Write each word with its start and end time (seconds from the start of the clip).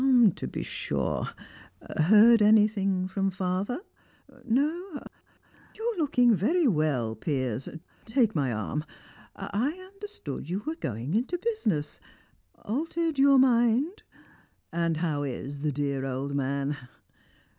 "To 0.35 0.47
be 0.47 0.63
sure. 0.63 1.29
Heard 1.95 2.41
anything 2.41 3.07
from 3.07 3.29
father? 3.29 3.81
No? 4.45 4.99
You're 5.75 5.97
looking 5.99 6.33
very 6.33 6.67
well, 6.67 7.13
Piers 7.13 7.69
take 8.07 8.33
my 8.33 8.51
arm. 8.51 8.83
I 9.35 9.73
understood 9.93 10.49
you 10.49 10.63
were 10.65 10.73
going 10.73 11.13
into 11.13 11.37
business. 11.37 11.99
Altered 12.65 13.19
your 13.19 13.37
mind? 13.37 14.01
And 14.71 14.97
how 14.97 15.21
is 15.21 15.59
the 15.59 15.71
dear 15.71 16.03
old 16.03 16.33
man?" 16.33 16.75